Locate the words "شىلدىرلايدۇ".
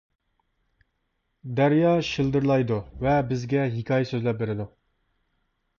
2.09-2.81